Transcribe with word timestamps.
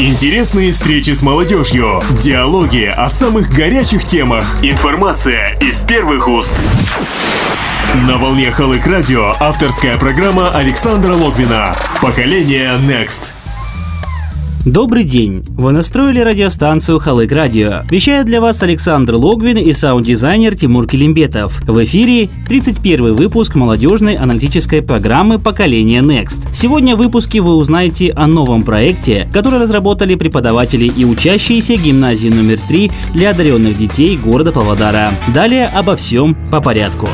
Интересные 0.00 0.72
встречи 0.72 1.10
с 1.10 1.22
молодежью, 1.22 2.00
диалоги 2.22 2.84
о 2.84 3.08
самых 3.08 3.50
горячих 3.50 4.04
темах, 4.04 4.44
информация 4.62 5.58
из 5.60 5.82
первых 5.82 6.28
уст. 6.28 6.54
На 8.06 8.16
волне 8.16 8.52
Халык 8.52 8.86
Радио 8.86 9.34
авторская 9.40 9.98
программа 9.98 10.50
Александра 10.50 11.14
Логвина 11.14 11.74
«Поколение 12.00 12.74
Next». 12.86 13.37
Добрый 14.68 15.04
день! 15.04 15.44
Вы 15.48 15.72
настроили 15.72 16.20
радиостанцию 16.20 16.98
Халык 16.98 17.32
Радио. 17.32 17.84
Вещает 17.90 18.26
для 18.26 18.38
вас 18.42 18.62
Александр 18.62 19.14
Логвин 19.14 19.56
и 19.56 19.72
саунд-дизайнер 19.72 20.54
Тимур 20.56 20.86
Килимбетов. 20.86 21.58
В 21.66 21.82
эфире 21.84 22.28
31 22.48 23.16
выпуск 23.16 23.54
молодежной 23.54 24.16
аналитической 24.16 24.82
программы 24.82 25.38
«Поколение 25.38 26.02
Next». 26.02 26.40
Сегодня 26.52 26.96
в 26.96 26.98
выпуске 26.98 27.40
вы 27.40 27.54
узнаете 27.54 28.12
о 28.12 28.26
новом 28.26 28.62
проекте, 28.62 29.26
который 29.32 29.58
разработали 29.58 30.16
преподаватели 30.16 30.84
и 30.84 31.06
учащиеся 31.06 31.76
гимназии 31.76 32.28
номер 32.28 32.58
3 32.68 32.90
для 33.14 33.30
одаренных 33.30 33.78
детей 33.78 34.18
города 34.18 34.52
Павлодара. 34.52 35.12
Далее 35.32 35.66
обо 35.68 35.96
всем 35.96 36.36
по 36.50 36.60
порядку. 36.60 37.08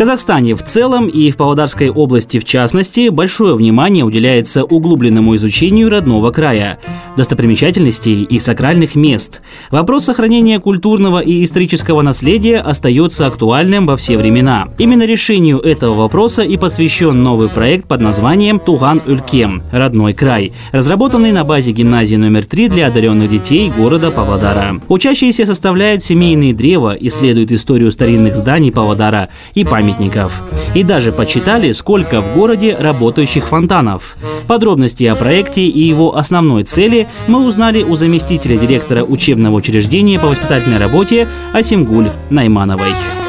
Казахстане 0.00 0.54
в 0.54 0.62
целом 0.62 1.08
и 1.08 1.30
в 1.30 1.36
Павлодарской 1.36 1.90
области 1.90 2.38
в 2.38 2.44
частности 2.46 3.10
большое 3.10 3.54
внимание 3.54 4.02
уделяется 4.02 4.64
углубленному 4.64 5.34
изучению 5.36 5.90
родного 5.90 6.30
края, 6.30 6.78
достопримечательностей 7.18 8.22
и 8.22 8.38
сакральных 8.38 8.94
мест. 8.94 9.42
Вопрос 9.70 10.06
сохранения 10.06 10.58
культурного 10.58 11.20
и 11.20 11.44
исторического 11.44 12.00
наследия 12.00 12.60
остается 12.60 13.26
актуальным 13.26 13.84
во 13.84 13.98
все 13.98 14.16
времена. 14.16 14.70
Именно 14.78 15.04
решению 15.04 15.58
этого 15.58 15.94
вопроса 15.94 16.44
и 16.44 16.56
посвящен 16.56 17.22
новый 17.22 17.50
проект 17.50 17.86
под 17.86 18.00
названием 18.00 18.58
«Туган-Улькем»– 18.58 19.64
«Родной 19.70 20.14
край», 20.14 20.54
разработанный 20.72 21.32
на 21.32 21.44
базе 21.44 21.72
гимназии 21.72 22.16
номер 22.16 22.46
3 22.46 22.70
для 22.70 22.86
одаренных 22.86 23.28
детей 23.28 23.68
города 23.68 24.10
Павлодара. 24.10 24.80
Учащиеся 24.88 25.44
составляют 25.44 26.02
семейные 26.02 26.54
древа, 26.54 26.96
исследуют 26.98 27.52
историю 27.52 27.92
старинных 27.92 28.34
зданий 28.34 28.72
Павлодара 28.72 29.28
и 29.52 29.62
память 29.62 29.89
памятников. 29.90 30.42
И 30.74 30.82
даже 30.82 31.12
подсчитали, 31.12 31.72
сколько 31.72 32.20
в 32.20 32.34
городе 32.34 32.76
работающих 32.78 33.48
фонтанов. 33.48 34.16
Подробности 34.46 35.04
о 35.04 35.16
проекте 35.16 35.62
и 35.62 35.80
его 35.80 36.16
основной 36.16 36.64
цели 36.64 37.08
мы 37.26 37.44
узнали 37.44 37.82
у 37.82 37.96
заместителя 37.96 38.56
директора 38.56 39.04
учебного 39.04 39.56
учреждения 39.56 40.18
по 40.18 40.28
воспитательной 40.28 40.78
работе 40.78 41.28
Асимгуль 41.52 42.10
Наймановой. 42.30 43.19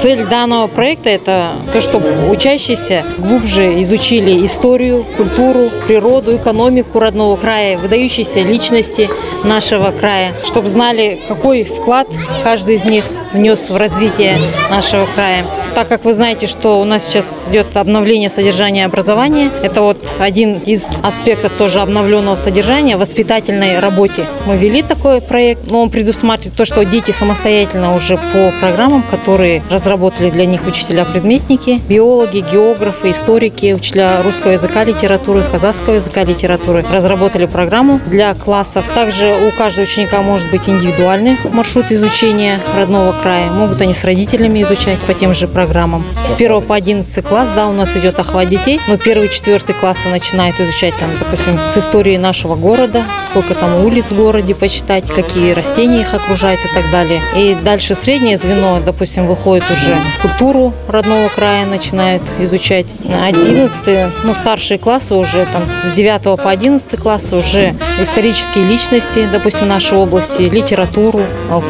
Цель 0.00 0.26
данного 0.26 0.66
проекта– 0.66 1.08
это 1.10 1.52
то, 1.72 1.80
чтобы 1.80 2.28
учащиеся 2.28 3.04
глубже 3.16 3.80
изучили 3.80 4.44
историю, 4.44 5.04
культуру, 5.16 5.70
природу, 5.86 6.36
экономику 6.36 6.98
родного 6.98 7.36
края, 7.36 7.78
выдающиеся 7.78 8.40
личности 8.40 9.08
нашего 9.44 9.92
края, 9.92 10.34
чтобы 10.44 10.68
знали, 10.68 11.18
какой 11.28 11.64
вклад 11.64 12.08
каждый 12.42 12.74
из 12.74 12.84
них 12.84 13.04
внес 13.32 13.68
в 13.70 13.76
развитие 13.76 14.38
нашего 14.70 15.06
края. 15.14 15.46
Так 15.74 15.88
как 15.88 16.04
вы 16.04 16.12
знаете, 16.12 16.46
что 16.46 16.80
у 16.80 16.84
нас 16.84 17.04
сейчас 17.04 17.48
идет 17.50 17.76
обновление 17.76 18.30
содержания 18.30 18.84
образования, 18.84 19.50
это 19.62 19.82
вот 19.82 19.98
один 20.18 20.58
из 20.58 20.88
аспектов 21.02 21.52
тоже 21.54 21.80
обновленного 21.80 22.36
содержания 22.36 22.96
воспитательной 22.96 23.80
работе. 23.80 24.26
Мы 24.46 24.56
ввели 24.56 24.82
такой 24.82 25.20
проект, 25.20 25.70
но 25.70 25.82
он 25.82 25.90
предусматривает 25.90 26.56
то, 26.56 26.64
что 26.64 26.84
дети 26.84 27.10
самостоятельно 27.10 27.94
уже 27.94 28.16
по 28.16 28.52
программам, 28.60 29.02
которые 29.02 29.62
разработали 29.84 30.30
для 30.30 30.46
них 30.46 30.66
учителя-предметники, 30.66 31.78
биологи, 31.86 32.38
географы, 32.38 33.10
историки, 33.10 33.74
учителя 33.74 34.22
русского 34.22 34.52
языка, 34.52 34.82
литературы, 34.82 35.42
казахского 35.42 35.94
языка, 35.96 36.24
литературы, 36.24 36.82
разработали 36.90 37.44
программу 37.44 38.00
для 38.06 38.34
классов. 38.34 38.86
Также 38.94 39.26
у 39.46 39.50
каждого 39.58 39.84
ученика 39.84 40.22
может 40.22 40.50
быть 40.50 40.70
индивидуальный 40.70 41.36
маршрут 41.52 41.92
изучения 41.92 42.60
родного 42.74 43.12
края. 43.12 43.50
Могут 43.50 43.82
они 43.82 43.92
с 43.92 44.04
родителями 44.04 44.62
изучать 44.62 44.98
по 45.00 45.12
тем 45.12 45.34
же 45.34 45.48
программам. 45.48 46.02
С 46.26 46.32
1 46.32 46.62
по 46.62 46.74
11 46.74 47.22
класс, 47.22 47.50
да, 47.54 47.68
у 47.68 47.72
нас 47.72 47.94
идет 47.94 48.18
охват 48.18 48.48
детей, 48.48 48.80
но 48.88 48.96
первый, 48.96 49.28
четвертый 49.28 49.74
классы 49.74 50.08
начинают 50.08 50.58
изучать, 50.60 50.94
там, 50.98 51.10
допустим, 51.20 51.58
с 51.68 51.76
истории 51.76 52.16
нашего 52.16 52.54
города, 52.54 53.04
сколько 53.28 53.54
там 53.54 53.84
улиц 53.84 54.12
в 54.12 54.16
городе 54.16 54.54
почитать, 54.54 55.08
какие 55.08 55.52
растения 55.52 56.00
их 56.00 56.14
окружают 56.14 56.60
и 56.64 56.74
так 56.74 56.90
далее. 56.90 57.20
И 57.36 57.54
дальше 57.62 57.94
среднее 57.94 58.38
звено, 58.38 58.80
допустим, 58.84 59.26
выходит 59.26 59.64
уже 59.74 59.96
культуру 60.22 60.72
родного 60.88 61.28
края, 61.28 61.66
начинают 61.66 62.22
изучать. 62.38 62.86
11 63.22 64.12
ну, 64.24 64.34
старшие 64.34 64.78
классы 64.78 65.14
уже 65.14 65.46
там 65.52 65.64
с 65.84 65.92
9 65.92 66.22
по 66.40 66.50
11 66.50 67.00
классы 67.00 67.36
уже 67.36 67.74
исторические 68.00 68.64
личности, 68.64 69.28
допустим, 69.30 69.68
нашей 69.68 69.98
области, 69.98 70.42
литературу, 70.42 71.22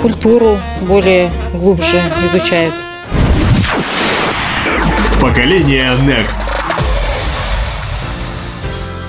культуру 0.02 0.58
более 0.82 1.30
глубже 1.54 2.00
изучают. 2.26 2.74
Поколение 5.20 5.90
Next. 6.06 6.63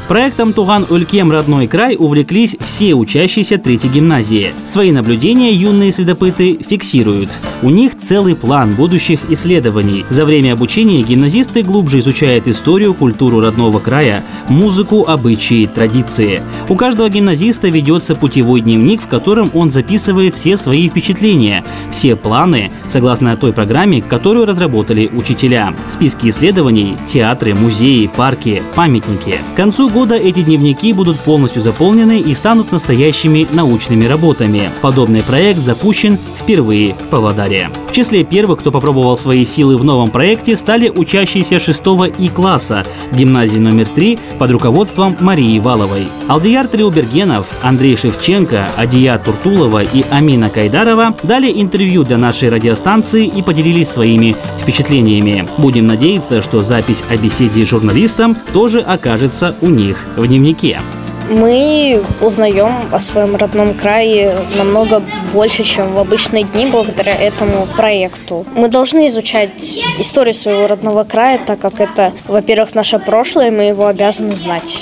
Проектом 0.08 0.54
«Туган 0.54 0.86
Улькем. 0.88 1.32
Родной 1.32 1.66
край» 1.66 1.96
увлеклись 1.98 2.56
все 2.60 2.94
учащиеся 2.94 3.58
третьей 3.58 3.90
гимназии. 3.90 4.50
Свои 4.68 4.92
наблюдения 4.92 5.52
юные 5.52 5.92
следопыты 5.92 6.60
фиксируют. 6.62 7.30
У 7.64 7.72
них 7.72 7.98
целый 7.98 8.36
план 8.36 8.76
будущих 8.76 9.20
исследований. 9.30 10.06
За 10.12 10.24
время 10.26 10.54
обучения 10.54 11.02
гимназисты 11.02 11.64
глубже 11.64 12.00
изучают 12.00 12.48
историю, 12.48 12.94
культуру 12.94 13.40
родного 13.40 13.80
края, 13.80 14.24
музыку, 14.48 15.06
обычаи, 15.08 15.66
традиции. 15.66 16.44
У 16.70 16.76
каждого 16.76 17.10
гимназиста 17.10 17.70
ведется 17.70 18.14
путевой 18.14 18.62
дневник, 18.62 19.02
в 19.02 19.08
котором 19.08 19.50
он 19.56 19.72
записывает 19.72 20.36
все 20.36 20.56
свои 20.56 20.88
впечатления, 20.88 21.64
все 21.90 22.16
планы, 22.16 22.70
согласно 22.90 23.36
той 23.38 23.54
программе, 23.54 24.04
которую 24.04 24.46
разработали 24.46 25.10
учителя. 25.12 25.74
Списки 25.90 26.30
исследований, 26.30 26.96
театры, 27.08 27.56
музеи, 27.56 28.06
парки, 28.16 28.62
памятники. 28.76 29.40
К 29.54 29.58
концу 29.58 29.90
года 29.96 30.16
эти 30.16 30.42
дневники 30.42 30.92
будут 30.92 31.18
полностью 31.22 31.62
заполнены 31.62 32.20
и 32.20 32.36
станут 32.36 32.74
настоящими 32.74 33.48
научными 33.54 34.06
работами. 34.06 34.70
Подобный 34.82 35.24
проект 35.24 35.62
запущен 35.62 36.20
впервые 36.38 36.96
в 36.96 37.08
Павлодаре. 37.08 37.70
В 37.88 37.94
числе 37.94 38.26
первых, 38.26 38.60
кто 38.60 38.74
попробовал 38.74 39.16
свои 39.16 39.46
силы 39.46 39.78
в 39.78 39.86
новом 39.86 40.10
проекте, 40.10 40.58
стали 40.58 40.90
учащиеся 40.90 41.62
6 41.62 41.82
И 42.20 42.28
класса 42.28 42.86
гимназии 43.14 43.58
номер 43.58 43.88
3 43.88 44.20
под 44.38 44.52
руководством 44.52 45.16
Марии 45.22 45.60
Валовой. 45.60 46.08
Алдияр 46.28 46.68
Триубергенов, 46.68 47.46
Андрей 47.64 47.96
Шевченко, 47.96 48.72
Адия 48.76 49.18
Туртулова 49.18 49.82
и 49.82 50.04
Амина 50.12 50.50
Кайдарова 50.50 51.16
дали 51.24 51.50
интервью 51.50 52.04
для 52.04 52.18
нашей 52.18 52.50
радиостанции 52.50 53.28
и 53.28 53.42
поделились 53.42 53.88
своими 53.88 54.36
впечатлениями. 54.60 55.48
Будем 55.58 55.88
надеяться, 55.88 56.42
что 56.42 56.64
запись 56.64 57.02
о 57.10 57.16
беседе 57.16 57.66
с 57.66 57.70
журналистом 57.70 58.36
тоже 58.52 58.82
окажется 58.82 59.56
у 59.62 59.70
них 59.70 59.85
них 59.86 60.06
в 60.18 60.26
дневнике 60.26 60.82
мы 61.30 62.04
узнаем 62.22 62.74
о 62.92 63.00
своем 63.00 63.36
родном 63.36 63.74
крае 63.74 64.34
намного 64.58 65.02
больше, 65.34 65.64
чем 65.64 65.94
в 65.94 65.98
обычные 65.98 66.44
дни 66.44 66.66
благодаря 66.68 67.14
этому 67.14 67.68
проекту. 67.78 68.46
Мы 68.56 68.68
должны 68.68 69.08
изучать 69.08 69.84
историю 70.00 70.34
своего 70.34 70.68
родного 70.68 71.04
края, 71.04 71.40
так 71.46 71.60
как 71.60 71.80
это, 71.80 72.14
во-первых, 72.28 72.76
наше 72.76 73.00
прошлое, 73.00 73.52
мы 73.52 73.64
его 73.64 73.88
обязаны 73.88 74.30
знать. 74.32 74.80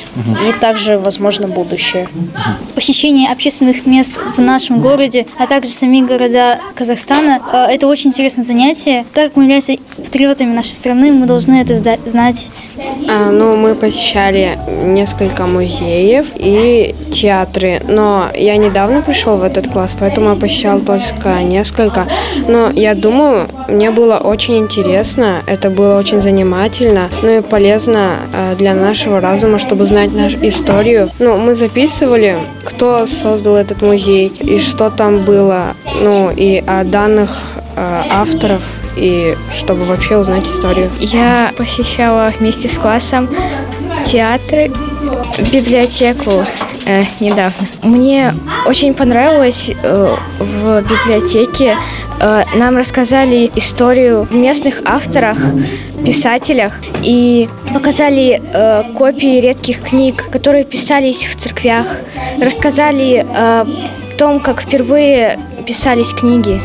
И 0.48 0.60
также, 0.60 0.98
возможно, 0.98 1.48
будущее. 1.48 2.08
Посещение 2.76 3.32
общественных 3.32 3.86
мест 3.86 4.20
в 4.38 4.42
нашем 4.42 4.82
городе, 4.82 5.26
а 5.38 5.48
также 5.48 5.72
сами 5.72 6.02
города 6.02 6.60
Казахстана 6.76 7.42
э,– 7.52 7.58
это 7.74 7.88
очень 7.88 8.10
интересное 8.10 8.44
занятие. 8.44 9.06
Так 9.14 9.26
как 9.26 9.36
мы 9.36 9.44
являемся 9.44 9.78
патриотами 9.98 10.54
нашей 10.54 10.74
страны, 10.74 11.12
мы 11.12 11.26
должны 11.26 11.62
это 11.62 11.74
знать. 12.06 12.50
А, 13.10 13.32
ну, 13.32 13.56
мы 13.56 13.76
посещали 13.76 14.58
несколько 14.86 15.46
музеев, 15.46 16.28
и 16.36 16.96
театры. 17.12 17.82
Но 17.88 18.28
я 18.36 18.58
недавно 18.58 19.02
пришел 19.02 19.38
в 19.38 19.44
этот 19.44 19.68
класс, 19.68 19.96
поэтому 20.00 20.30
я 20.30 20.36
посещал 20.36 20.80
только 20.80 21.42
несколько. 21.44 22.08
Но 22.48 22.70
я 22.72 22.96
думаю, 22.96 23.48
мне 23.68 23.92
было 23.92 24.18
очень 24.18 24.58
интересно, 24.58 25.42
это 25.48 25.70
было 25.70 25.98
очень 25.98 26.22
занимательно, 26.22 27.10
ну 27.22 27.38
и 27.38 27.42
полезно 27.42 28.18
э, 28.34 28.56
для 28.58 28.74
нашего 28.74 29.20
разума, 29.20 29.60
чтобы 29.60 29.86
знать 29.86 30.14
нашу 30.14 30.38
историю. 30.48 31.10
Ну, 31.20 31.38
мы 31.38 31.56
записывали, 31.56 32.38
кто 32.64 33.06
создал 33.06 33.56
этот 33.56 33.82
музей 33.82 34.32
и 34.40 34.60
что 34.60 34.90
там 34.90 35.24
было, 35.24 35.74
ну 36.02 36.32
и 36.36 36.64
о 36.66 36.84
данных 36.84 37.38
э, 37.76 38.04
авторов 38.12 38.62
и 38.96 39.36
чтобы 39.58 39.86
вообще 39.86 40.18
узнать 40.18 40.48
историю. 40.48 40.90
Я 41.00 41.52
посещала 41.58 42.32
вместе 42.38 42.68
с 42.68 42.78
классом 42.78 43.28
театры 44.06 44.72
библиотеку 45.52 46.46
э, 46.86 47.04
недавно. 47.20 47.68
Мне 47.82 48.34
очень 48.66 48.94
понравилось 48.94 49.70
э, 49.84 50.16
в 50.40 50.82
библиотеке 50.82 51.76
Э, 52.20 52.44
нам 52.56 52.78
рассказали 52.78 53.52
историю 53.56 54.28
местных 54.32 54.82
авторах, 54.86 55.38
писателях 56.06 56.74
и 57.02 57.50
показали 57.74 58.42
э, 58.42 58.84
копии 58.98 59.42
редких 59.42 59.82
книг, 59.82 60.30
которые 60.32 60.64
писались 60.64 61.26
в 61.26 61.36
церквях. 61.38 61.86
Рассказали 62.42 63.26
о 63.36 63.66
том, 64.18 64.40
как 64.40 64.62
впервые 64.62 65.38
писались 65.66 66.14
книги. 66.14 66.62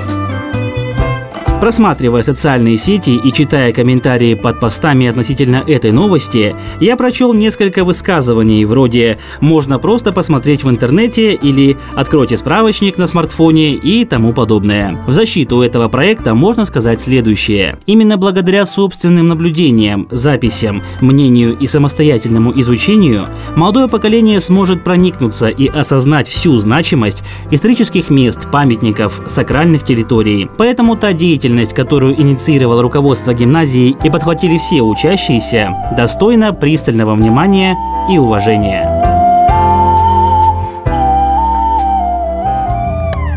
Просматривая 1.60 2.22
социальные 2.22 2.76
сети 2.76 3.16
и 3.16 3.32
читая 3.32 3.72
комментарии 3.72 4.34
под 4.34 4.60
постами 4.60 5.08
относительно 5.08 5.64
этой 5.66 5.90
новости, 5.90 6.55
я 6.78 6.96
прочел 6.96 7.34
несколько 7.34 7.82
высказываний 7.82 8.64
вроде 8.64 9.19
«можно 9.40 9.81
просто 9.81 10.12
посмотреть 10.12 10.62
в 10.62 10.70
интернете» 10.70 11.34
или 11.34 11.76
«откройте 11.96 12.37
справочник 12.37 12.96
на 12.96 13.08
смартфоне» 13.08 13.75
и 13.75 14.05
тому 14.05 14.32
подобное. 14.32 15.00
В 15.08 15.12
защиту 15.12 15.60
этого 15.60 15.88
проекта 15.88 16.32
можно 16.32 16.64
сказать 16.64 17.00
следующее. 17.00 17.81
Именно 17.87 18.19
благодаря 18.19 18.64
собственным 18.64 19.26
наблюдениям, 19.26 20.06
записям, 20.12 20.81
мнению 21.00 21.58
и 21.58 21.66
самостоятельному 21.66 22.52
изучению 22.61 23.26
молодое 23.56 23.88
поколение 23.88 24.38
сможет 24.38 24.84
проникнуться 24.84 25.49
и 25.49 25.66
осознать 25.66 26.28
всю 26.28 26.56
значимость 26.58 27.25
исторических 27.50 28.11
мест, 28.11 28.49
памятников, 28.52 29.20
сакральных 29.26 29.82
территорий. 29.82 30.49
Поэтому 30.56 30.94
та 30.94 31.12
деятельность, 31.12 31.47
деятельность, 31.48 31.74
которую 31.74 32.20
инициировало 32.20 32.82
руководство 32.82 33.32
гимназии 33.32 33.96
и 34.02 34.10
подхватили 34.10 34.58
все 34.58 34.82
учащиеся, 34.82 35.74
достойна 35.96 36.52
пристального 36.52 37.14
внимания 37.14 37.76
и 38.10 38.18
уважения. 38.18 38.86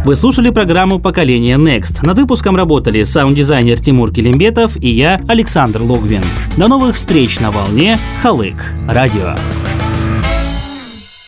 Вы 0.03 0.15
слушали 0.15 0.49
программу 0.49 0.99
«Поколение 0.99 1.57
Next». 1.57 2.05
Над 2.05 2.17
выпуском 2.17 2.55
работали 2.55 3.03
саунд-дизайнер 3.03 3.79
Тимур 3.79 4.11
Келимбетов 4.11 4.75
и 4.77 4.89
я, 4.89 5.21
Александр 5.27 5.81
Логвин. 5.81 6.23
До 6.57 6.67
новых 6.67 6.95
встреч 6.95 7.39
на 7.39 7.51
волне 7.51 7.97
«Халык» 8.21 8.73
радио. 8.87 9.35